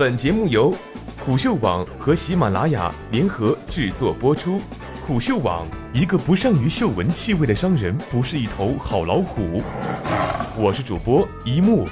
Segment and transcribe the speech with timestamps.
[0.00, 0.74] 本节目由
[1.18, 4.58] 虎嗅网和喜马拉雅联合制作播出。
[5.06, 9.62] 虎嗅网：一个不善于嗅闻气味的商人，不是一头好老虎。
[10.56, 11.86] 我是主播一木。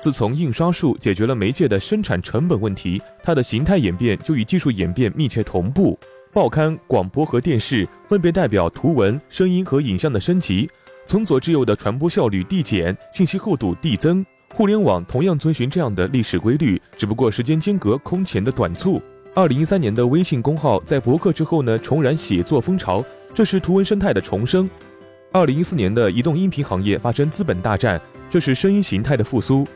[0.00, 5.98] 自从印刷术解决了媒介的生产成本问题，它的形态演变就与技术演变密切同步。
[6.32, 10.66] 报刊、广播和电视分别代表图文、声音和影像的升级，
[11.04, 14.24] 从左至右的传播效率递减，信息厚度递增。
[14.54, 19.00] 互联网同样遵循这样的历史规律，只不过时间间隔空前的短促。
[19.34, 24.68] 二零一三年的微信公号在博客之后呢，重燃写作风潮，这是图文生态的重生。
[25.30, 29.66] 二零一四年的移动音频行业发生资本大战，这是声音形态的复苏。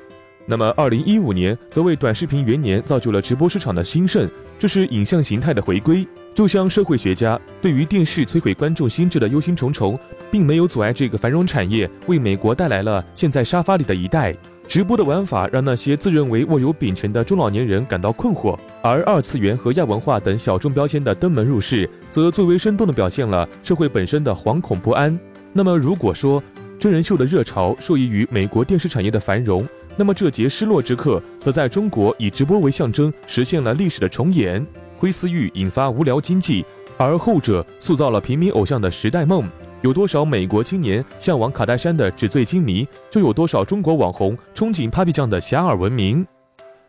[0.45, 6.05] 那么二零一五年则为短视频元年，造就了直播市场的兴盛，这是影像形态的回归。
[6.35, 9.97] 就像社会学家对于电视摧毁观众心智的忧心忡忡，
[10.33, 14.35] 并没有阻碍这个繁荣产业为美国带来了现在沙发里的一代。
[14.73, 25.21] 直播的玩法让那些自认为握有柄权的中老年人感到困惑，而二次元和亚文化等小众标签的登门入室，则最为生动地表现了社会本身的惶恐不安。
[25.53, 26.43] 那么，如果说
[26.79, 34.67] 真人秀的热潮受益于美国电视产业的繁荣，那么这节失落之客则在中国以直播为象征，实现了历史的重演。
[34.97, 36.65] 灰思域引发无聊经济，
[36.97, 39.47] 而后者塑造了平民偶像的时代梦。
[39.83, 46.25] 有多少美国青年向往卡戴珊的纸醉金迷，就有多少中国网红憧憬 Papi 酱的遐迩闻名。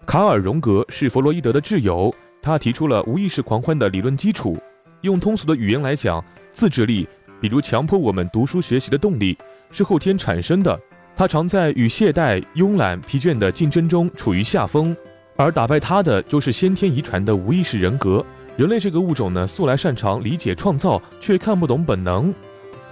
[0.06, 4.56] 卡尔·荣格是弗洛伊德的挚友，他提出了无意识狂欢的理论基础。
[5.02, 7.08] 用通俗的语言来讲，自制力，
[7.42, 9.36] 比如强迫我们读书学习的动力，
[9.72, 10.80] 是后天产生的。
[11.16, 14.96] 他常在与懈怠、慵懒、疲倦的竞争中处于下风，
[15.36, 18.24] 而打败他的就是先天遗传的无意识人格。
[18.56, 22.32] 人类这个物种呢，素来擅长理解创造，却看不懂本能。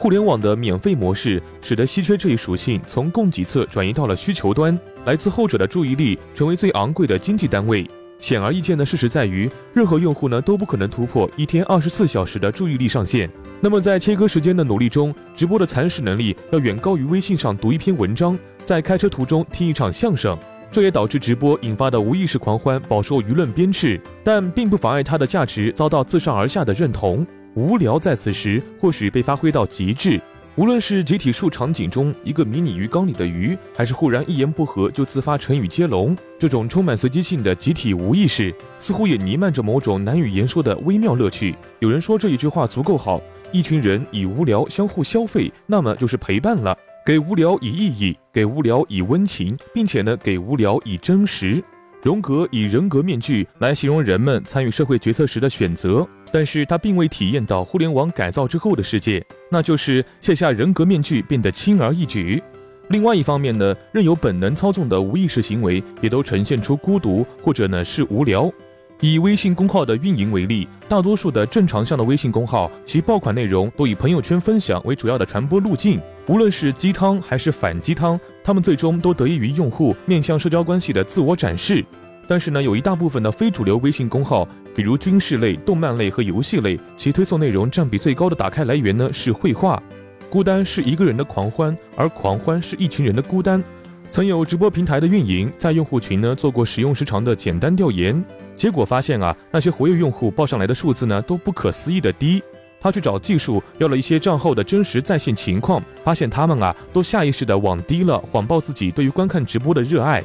[0.01, 7.87] 互联网的免费模式使得稀缺这一属性从供给侧转移到了需求端，来自后者的注意力成为最昂贵的经济单位。
[8.17, 13.29] 显而易见的事实在于，任何用户呢都不可能突破一天二十四小时的注意力上限。
[13.59, 20.35] 那么在切割时间的努力中，直播的蚕食能力要远高于微信上读一篇文章，在开车途中听一场相声。
[20.71, 27.23] 这也导致直播引发的无意识狂欢饱受舆论鞭笞，但并不妨碍它的价值遭到自上而下的认同。
[27.53, 30.19] 无聊在此时或许被发挥到极致，
[30.55, 41.53] 无论是集体树场景中一个迷你鱼缸里的鱼，还是忽然一言不合就自发成语接龙，这种充满随机性的集体无意识，似乎也弥漫着某种难以言说的微妙乐趣。
[41.79, 46.77] 有人说这一句话足够好：一群人以无聊相互消费，那么就是陪伴了。
[47.03, 51.61] 给无聊以意义，给无聊以温情，并且呢，给无聊以真实。
[52.03, 62.41] 荣格以人格面具来形容人们参与社会决策时的选择，但是他并未体验到互联网改造之后的世界，那就是卸下人格面具变得轻而易举。
[62.89, 68.51] 另外一方面呢，任由本能操纵的无意识行为也都呈现出孤独或者呢是无聊。
[69.01, 75.99] 以微信公号的运营为例，大多数的正常向的微信公号，其爆款内容都以朋友圈分享为主要的传播路径。
[76.27, 81.83] 无论是鸡汤还是反鸡汤，他们最终都得益于用户面向社交关系的自我展示。
[82.27, 89.81] 但是呢，有一大部分的非主流微信公号，比如军事类、动漫类和游戏类，其推送内容占比最高的打开来源呢是绘画。
[90.29, 93.61] 孤单是一个人的狂欢，而狂欢是一群人的孤单。
[94.11, 98.21] 曾有直播平台的运营在用户群呢做过使用时长的简单调研，
[98.57, 102.43] 结果发现啊，那些活跃用户报上来的数字呢都不可思议的低。
[102.81, 110.21] 他去找技术要了一些账号的真实在线情况，发现他们啊都下意识的往低了谎报自己对于观看直播的热爱。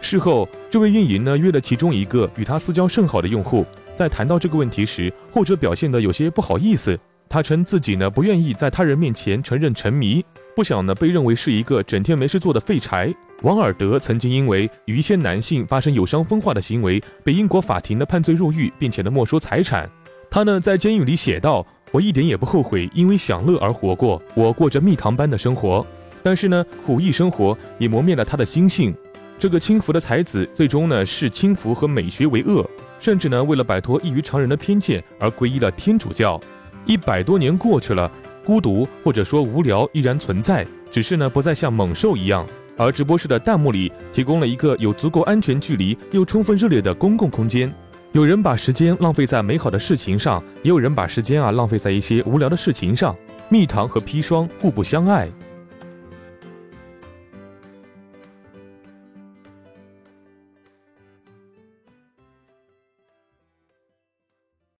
[0.00, 6.98] 事后，这位运营呢约了其中一个与他私交甚好的用户，在谈到这个问题时，后者表现得有些不好意思。
[7.28, 10.22] 他称自己呢不愿意在他人面前承认沉迷，
[10.54, 13.14] 不想呢被认为是一个整天没事做的废柴。
[13.42, 19.90] 王尔德曾经因为与一些男性发生有伤风化的行为，被英国法庭呢判罪入狱，并且呢没收财产。
[20.30, 21.66] 他呢在监狱里写道。
[21.90, 24.22] 我一点也不后悔，因为享乐而活过。
[24.34, 25.86] 我过着蜜糖般的生活，
[26.22, 28.94] 但是呢，苦役生活也磨灭了他的心性。
[29.38, 32.66] 这个轻浮的才子，最终呢视轻浮和美学为恶，
[32.98, 36.40] 甚至呢为了摆脱异于常人的偏见而皈依了天主教。
[36.86, 38.10] 一百多年过去了，
[38.44, 42.46] 孤独或者说无聊依然存在，只是呢不再像猛兽一样。
[42.76, 47.72] 而直播室的弹幕里提供了一个有足够安全距离又充分热烈的公共空间。
[48.12, 53.16] 有人把时间浪费在美好的事情上，也有人把时间啊浪费在一些无聊的事情上。
[53.48, 55.28] 蜜糖和砒霜互不相爱。